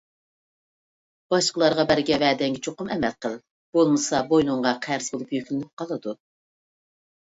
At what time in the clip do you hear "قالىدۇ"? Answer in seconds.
5.83-6.17